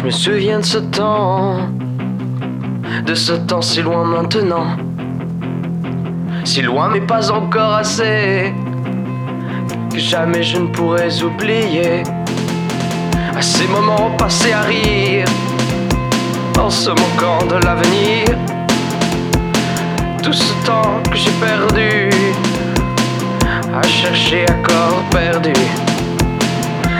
Je 0.00 0.06
me 0.06 0.10
souviens 0.10 0.60
de 0.60 0.64
ce 0.64 0.78
temps, 0.78 1.58
de 3.04 3.14
ce 3.14 3.34
temps 3.34 3.60
si 3.60 3.82
loin 3.82 4.02
maintenant. 4.02 4.64
Si 6.42 6.62
loin 6.62 6.88
mais 6.88 7.02
pas 7.02 7.30
encore 7.30 7.74
assez, 7.74 8.54
que 9.92 9.98
jamais 9.98 10.42
je 10.42 10.56
ne 10.56 10.68
pourrais 10.68 11.22
oublier. 11.22 12.02
À 13.36 13.42
ces 13.42 13.66
moments 13.66 14.10
passés 14.16 14.52
à 14.52 14.62
rire, 14.62 15.26
en 16.58 16.70
se 16.70 16.88
moquant 16.88 17.44
de 17.50 17.56
l'avenir. 17.66 18.24
Tout 20.22 20.32
ce 20.32 20.54
temps 20.64 21.02
que 21.10 21.16
j'ai 21.18 21.32
perdu, 21.32 22.08
à 23.74 23.86
chercher 23.86 24.46
à 24.46 24.54
corps 24.66 25.02
perdu. 25.10 25.52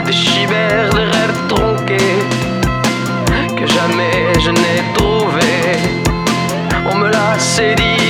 Des 0.05 0.13
chimères, 0.13 1.10
me 7.59 8.00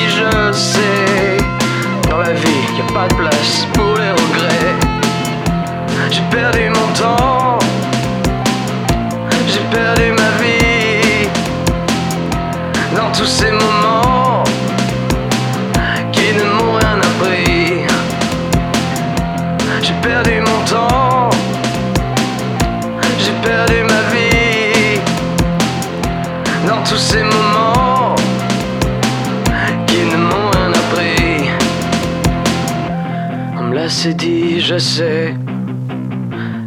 Assez 34.02 34.16
dit, 34.16 34.60
je 34.60 34.80
sais. 34.80 35.36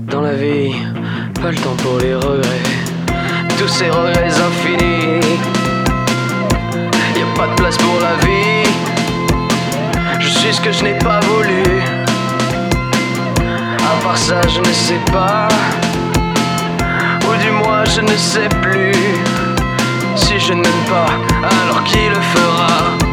Dans 0.09 0.21
la 0.21 0.35
vie, 0.35 0.73
pas 1.43 1.51
le 1.51 1.57
temps 1.57 1.75
pour 1.83 1.99
les 1.99 2.15
regrets. 2.15 2.63
Tous 3.59 3.67
ces 3.67 3.91
regrets 3.91 4.31
infinis. 4.49 5.41
Y 7.17 7.23
a 7.23 7.37
pas 7.37 7.49
de 7.49 7.55
place 7.57 7.77
pour 7.79 7.99
la 8.01 8.15
vie. 8.25 8.71
Je 10.21 10.29
suis 10.29 10.55
ce 10.55 10.61
que 10.61 10.71
je 10.71 10.85
n'ai 10.85 10.97
pas 10.99 11.19
voulu. 11.23 11.65
À 13.81 14.05
part 14.05 14.17
ça, 14.17 14.41
je 14.47 14.61
ne 14.61 14.73
sais 14.73 15.01
pas. 15.11 15.49
Ou 17.27 17.43
du 17.43 17.51
moins, 17.51 17.85
je 17.85 18.01
ne 18.01 18.17
sais 18.17 18.49
plus. 18.63 18.95
Si 20.15 20.39
je 20.39 20.53
n'aime 20.53 20.85
pas, 20.89 21.11
alors 21.65 21.83
qui 21.83 21.99
le 22.09 22.21
fera? 22.33 23.04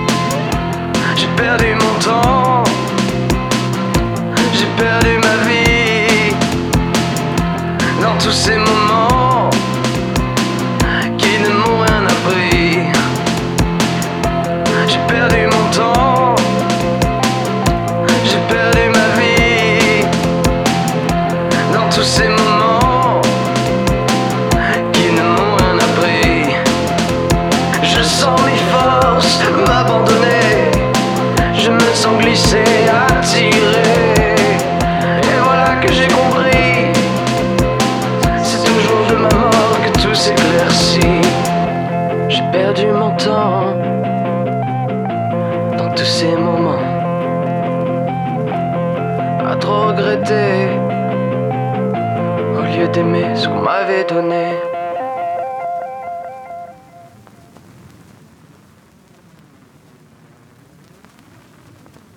Ces 22.04 22.28
moments 22.30 23.22
qui 24.92 25.12
ne 25.12 25.22
m'ont 25.22 25.56
rien 25.58 25.78
appris. 25.78 26.56
Je 27.84 28.02
sens 28.02 28.40
mes 28.42 28.62
forces 28.72 29.40
m'abandonner. 29.68 30.72
Je 31.54 31.70
me 31.70 31.94
sens 31.94 32.18
glisser, 32.20 32.64
attiré. 32.90 34.36
Et 35.24 35.38
voilà 35.44 35.76
que 35.82 35.92
j'ai 35.92 36.08
compris. 36.08 36.92
C'est 38.44 38.64
toujours 38.64 39.06
de 39.10 39.16
ma 39.16 39.36
mort 39.36 39.78
que 39.84 40.00
tout 40.00 40.16
s'éclaircit. 40.16 41.22
J'ai 42.30 42.44
perdu 42.52 42.88
mon 42.88 43.12
temps 43.12 43.76
dans 45.78 45.90
tous 45.96 46.06
ces 46.06 46.36
moments. 46.36 46.61
D'aimer 52.92 53.36
ce 53.36 53.48
qu'on 53.48 53.62
m'avait 53.62 54.04
donné. 54.04 54.71